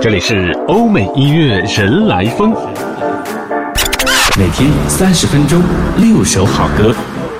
[0.00, 2.52] 这里是欧美音乐人来疯，
[4.38, 5.60] 每天三十分钟，
[5.96, 6.94] 六首好歌，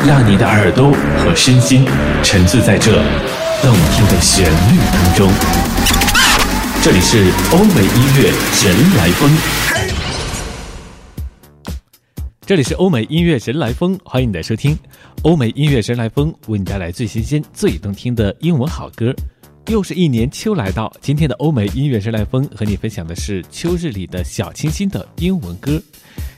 [0.04, 1.84] 让你的耳朵和身心
[2.24, 2.92] 沉醉在这
[3.62, 5.30] 动听的旋律当中。
[6.82, 8.32] 这里是欧美音乐
[8.64, 9.30] 人来疯，
[12.44, 14.76] 这里是欧美音乐人来疯，欢迎你的收听。
[15.22, 19.14] 欧美音乐人来疯为你带来最新鲜、最动听的英文好歌。
[19.68, 25.78] 又是一年秋来到，今天的欧美音乐人来风和你分享的是秋日里的小清新的英文歌。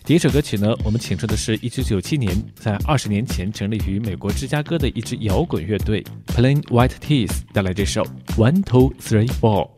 [0.04, 8.02] 第一首歌曲呢，我们请出的是一九九七年在二十年前成立于美国芝加哥的一支摇滚乐队 Plain White tees 带来这首
[8.36, 9.70] One Two Three Four。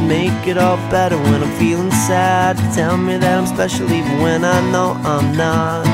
[0.00, 2.56] Make it all better when I'm feeling sad.
[2.74, 5.84] Tell me that I'm special even when I know I'm not.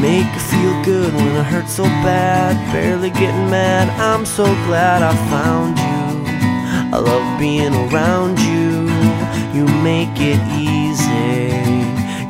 [0.00, 2.54] Make it feel good when it hurts so bad.
[2.72, 3.88] Barely getting mad.
[3.98, 6.96] I'm so glad I found you.
[6.96, 8.88] I love being around you.
[9.56, 11.50] You make it easy.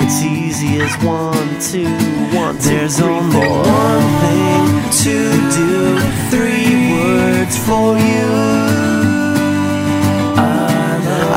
[0.03, 1.91] It's easy as one, two,
[2.37, 3.63] one, two, There's three, only four.
[3.63, 4.67] one thing
[5.05, 5.17] to
[5.59, 5.99] do.
[6.31, 8.96] Three words for you.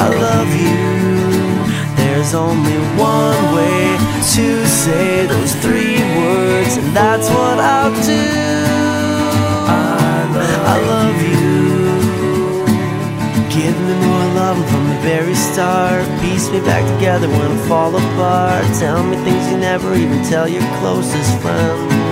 [0.02, 0.88] I love, you.
[2.00, 3.98] There's only one way
[4.36, 8.26] to say those three words, and that's what I'll do.
[10.72, 11.40] I love, you.
[13.52, 16.06] Give me more love from the very start.
[16.22, 18.64] Piece me back together when I fall apart.
[18.80, 22.09] Tell me things you never even tell your closest friends.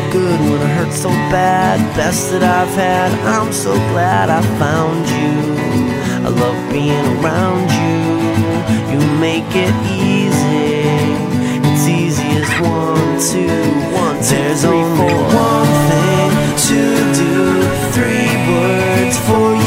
[0.00, 1.78] Make it feel good when it hurts so bad.
[1.96, 3.12] Best that I've had.
[3.26, 5.54] I'm so glad I found you.
[6.24, 8.00] I love being around you.
[8.92, 10.88] You make it easy.
[11.68, 13.62] It's easy as one, two,
[13.94, 15.22] one, two, There's three, only four.
[15.36, 16.30] one thing
[16.68, 16.82] to
[17.20, 17.62] do.
[17.92, 19.59] Three words for you.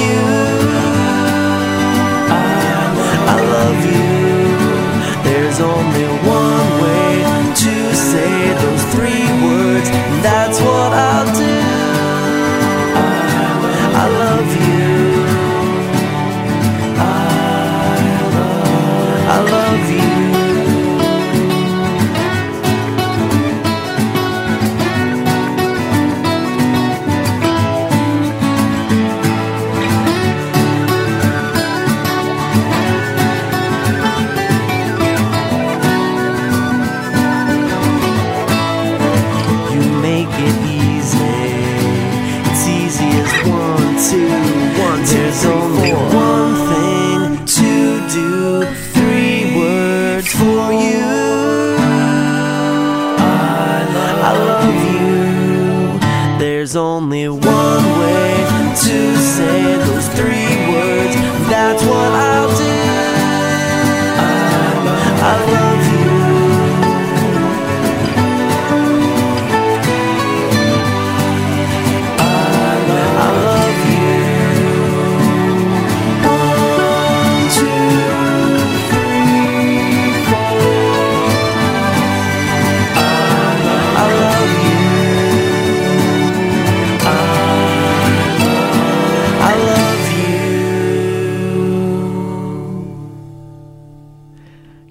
[61.74, 62.03] that's why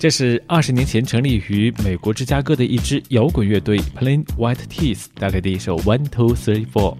[0.03, 6.97] 这是二十年前成立于美国芝加哥的一支摇滚乐队 Plain White tees 带来的一首 One Two Three Four。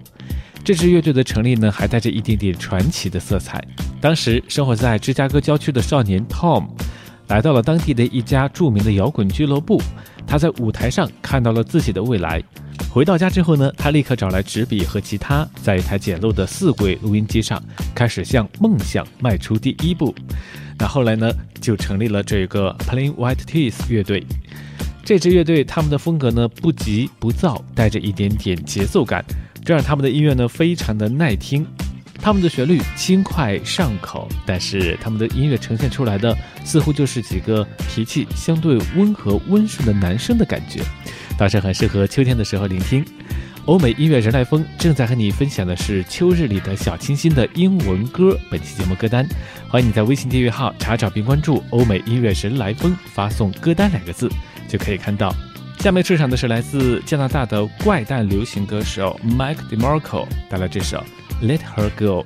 [0.63, 3.61] 这支乐队的成立呢，还带着一点点传奇的色彩。
[3.99, 6.69] 当时生活在芝加哥郊区的少年 Tom，
[7.27, 9.81] 来到了当地的一家著名的摇滚俱乐部。
[10.25, 12.41] 他在舞台上看到了自己的未来。
[12.89, 17.61] 回到家之后呢，他立刻找来纸笔和吉他，在一台简陋的四轨录音机上，
[17.93, 20.15] 开始向梦想迈出第一步。
[20.77, 21.31] 那后来呢，
[21.61, 24.25] 就成立了这个 Plain White T's 乐队。
[25.05, 29.23] 这支乐队他们的风格呢不急不躁，带着一点点节奏感，
[29.63, 31.65] 这让他们的音乐呢非常的耐听。
[32.21, 36.33] 他们的旋律轻快上口，但是他们的音乐呈现出来的
[36.63, 40.81] 似乎就是几个脾气相对温和温顺的男生的感觉，
[41.37, 43.03] 倒是很适合秋天的时候聆听。
[43.65, 48.37] 欧美音乐人来风正在和你分享的是秋日里的小清新的英文歌。
[48.51, 49.25] 本期节目歌单，
[49.69, 54.29] 欢迎你在微信订阅号查找并关注“欧美音乐人来风”，发送“歌单”两个字
[54.67, 55.33] 就可以看到。
[55.79, 61.01] 下面出场的是来自加拿大的怪诞流行歌手 Mike DeMarco 带来这首
[61.45, 62.25] 《Let Her Go》。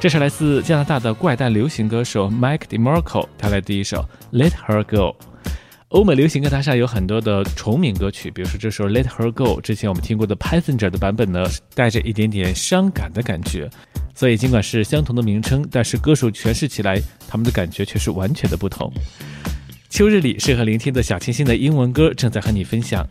[0.00, 4.02] 这是来自加拿大的怪诞流行歌手 Mike DeMarco 带来的一首
[4.34, 4.96] 《Let Her Go》。
[5.88, 11.44] 欧美流行歌坛上有很多的重名歌曲，比如说这首《Let Her Go》，之前我们听过的 Passenger 的版本呢，
[11.74, 13.68] 带着一点点伤感的感觉。
[14.14, 16.98] 所以尽管是相同的名称，但是歌手诠释起来，
[17.28, 18.90] 他们的感觉却是完全的不同。
[19.90, 23.06] 秋日里适合聆听的小清新的英文歌正在和你分享。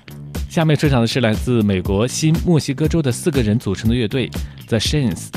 [0.50, 4.28] 下面出场的是来自美国新墨西哥州的四个人组成的乐队
[4.68, 5.28] The Shins。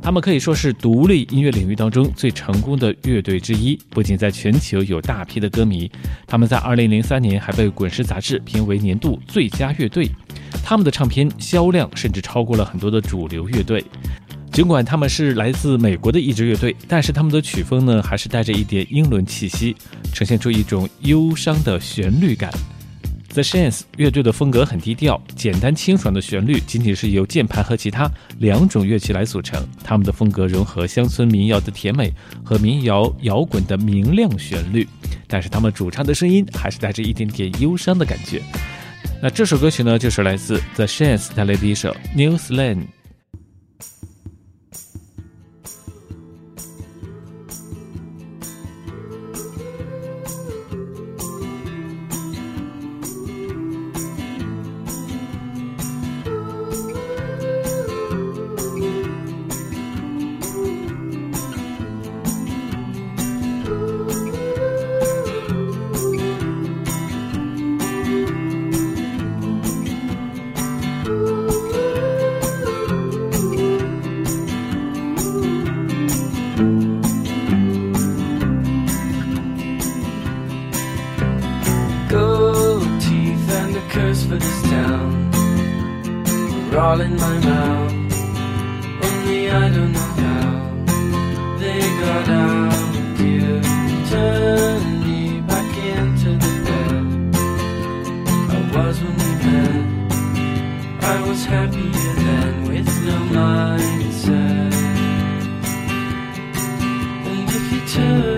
[0.00, 5.90] 他们可以说是独立音乐领域当中最成功的乐队之一，不仅在全球有大批的歌迷，
[6.26, 10.08] 他们在2003年还被《滚石》杂志评为年度最佳乐队。
[10.64, 13.84] 他们的唱片销量甚至超过了很多的主流乐队。
[14.50, 19.76] 尽管他们是来自美国的一支乐队，但是他们的曲风呢，还是带着一点英伦气息，
[20.14, 22.50] 呈现出一种忧伤的旋律感。
[23.38, 29.64] The Shins 乐队的风格很低调，简单清爽的旋律仅仅是由键盘和其他两种乐器来组成。
[29.84, 34.88] 他们的风格融合乡村民谣的甜美和民谣摇滚的明亮旋律，
[35.28, 38.42] 但是他们主唱的声音还是带着一点点忧伤的感觉。
[39.22, 42.78] 那这首歌曲呢，就是来自 The Shins 带来的一首《New Slang》。
[107.88, 108.37] to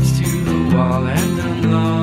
[0.00, 1.40] to the wall and
[1.74, 2.01] I'm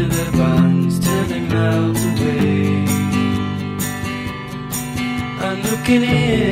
[0.00, 2.84] into their buns till they melt away.
[5.46, 6.49] I'm looking in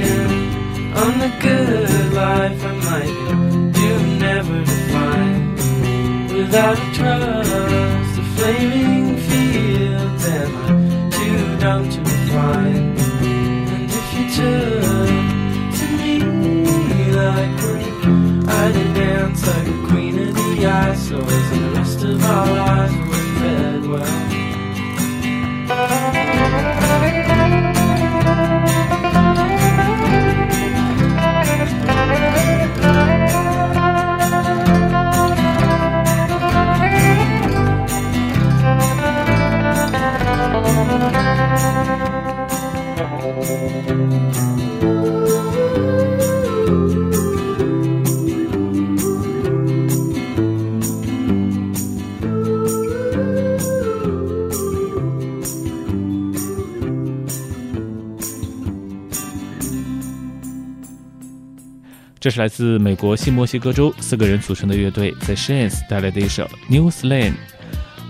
[62.29, 67.33] 这是来自美国新墨西哥州四个人组成的乐队 The Shins 带来的一首《New s l a n》。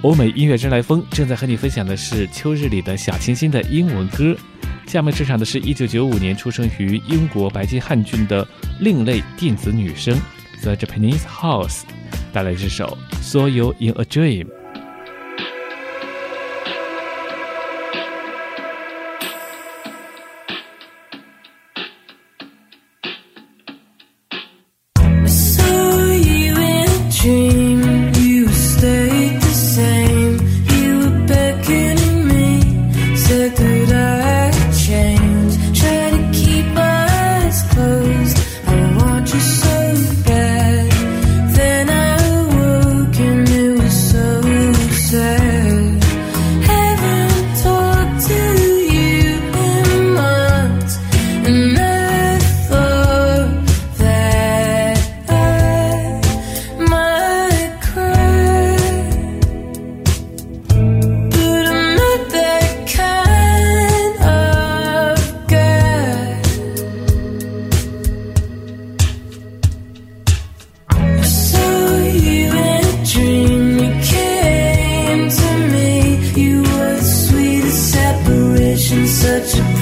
[0.03, 4.37] 欧美音乐之来风正在和你分享的是秋日里的小清新的英文歌。
[4.89, 8.45] 下面出场的是一九九五年出生于英国白金汉郡的
[8.81, 10.21] 另类电子女声
[10.63, 11.83] The Japanese House
[12.33, 14.47] 带来这首《Saw You in a Dream》。
[79.21, 79.78] such a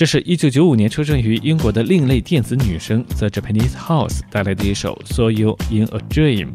[0.00, 6.46] 这是一九九五年出生于英国的另类电子女声 The Japanese House 带来的一首《Saw You in a Dream》。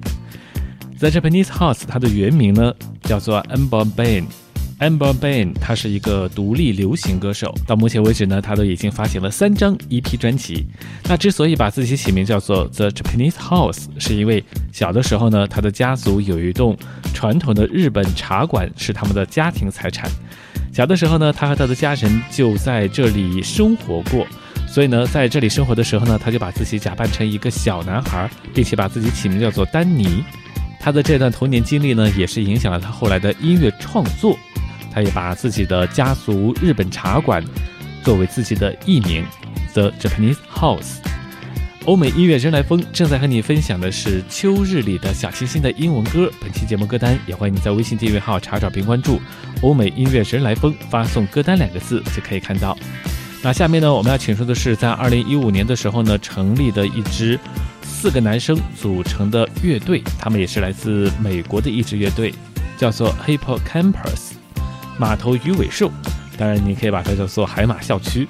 [0.97, 2.73] The Japanese House 它的原名呢
[3.03, 4.23] 叫做 Amber Bain。
[4.79, 10.65] Amber Bain 她是一个独立流行歌手，到目前为止呢，她都已经发行了三张 EP 专辑。
[11.07, 16.75] 那之所以把自己起名叫做 The Japanese House，是因为小的时候呢，他的家族有一栋
[17.13, 20.09] 传统的日本茶馆是他们的家庭财产。
[20.75, 24.27] 小的时候呢，他和他的家人就在这里生活过，
[24.67, 30.21] 所以呢，在这里生活的时候呢，他就把自己假扮成一个小男孩，并且把自己起名叫做丹尼。
[30.77, 34.37] 他的这段童年经历呢，也是影响了他后来的音乐创作。
[34.91, 37.41] 他也把自己的家族日本茶馆
[38.03, 39.23] 作为自己的艺名
[39.71, 40.97] ，The Japanese House。
[41.85, 46.31] 欧美音乐人来风正在和你分享的是秋日里的小清新的英文歌。
[46.41, 49.21] 本期节目歌单也欢迎你在微信订阅号查找并关注
[49.61, 52.75] “欧美音乐人来风”，发送“歌单”两个字就可以看到。
[53.43, 57.39] 那下面呢，我们要请出的是在二零一五年的时候呢成立的一支
[57.83, 62.33] 四个男生组成的乐队，他们也是来自美国的一支乐队，
[62.79, 64.31] 叫做 Hippo Campus。
[64.97, 65.91] 码头鱼尾兽，
[66.35, 68.27] 当然你可以把它叫做海马校区。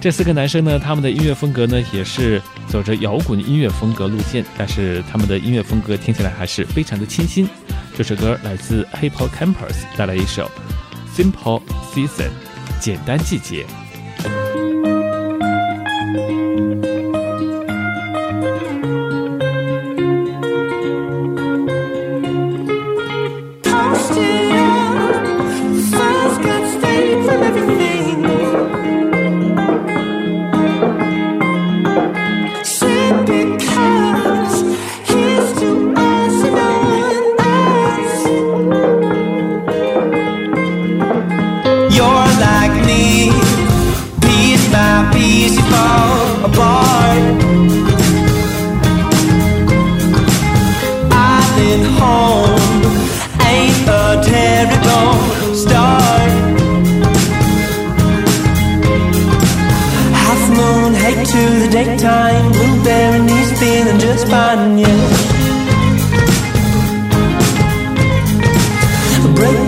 [0.00, 7.48] 这四个男生呢，他们的音乐风格呢也是走着摇滚音乐风格路线，但是他们的音乐风格听起来还是非常的清新。
[7.96, 10.48] 这首歌来自 hiphopcampus，带来一首
[11.16, 11.60] Simple
[11.92, 12.30] Season，
[12.80, 13.66] 简单季节。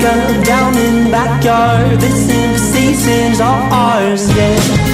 [0.01, 2.01] down in the backyard.
[2.01, 4.90] This season's all ours, yeah.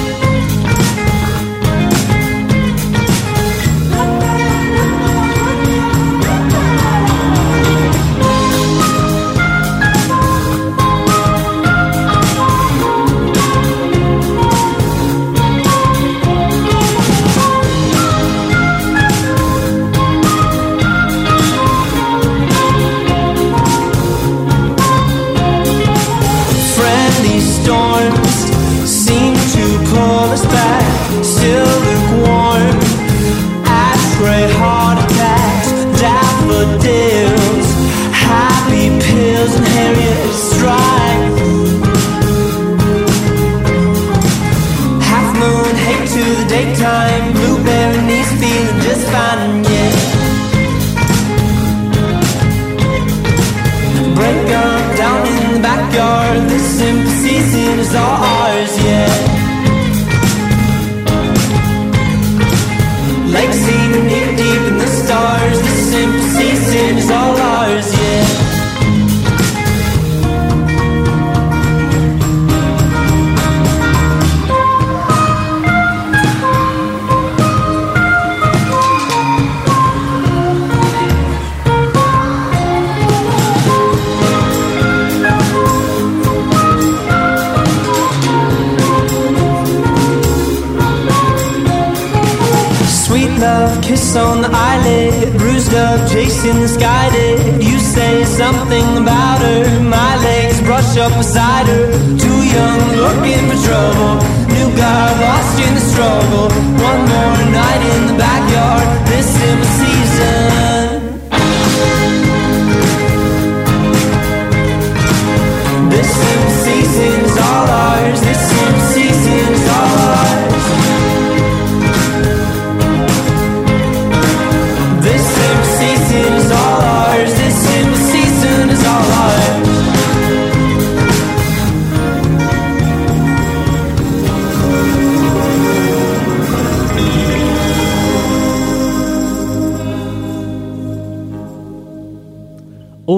[96.67, 99.81] Sky did you say something about her?
[99.81, 101.86] My legs brush up beside her.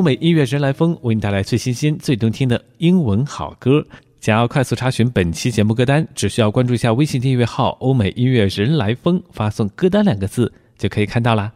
[0.09, 3.85] 美音乐人来风”为你带来最新鲜、最动听的英文好歌。
[4.19, 11.51] 想要快速查询本期节目歌单，只需要关注一下微信订阅号“欧美音乐人来疯”，发送“歌单”两个字就可以看到啦。